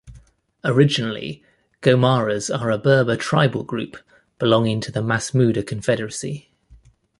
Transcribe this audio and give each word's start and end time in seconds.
Originally, 0.63 1.43
Ghomaras 1.83 2.49
are 2.49 2.71
a 2.71 2.79
Berber 2.79 3.15
tribal 3.15 3.63
group 3.63 3.97
belonging 4.39 4.81
to 4.81 4.91
the 4.91 5.03
Masmouda 5.03 5.61
confederacy. 5.61 6.49